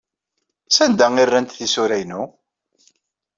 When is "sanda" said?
0.75-1.05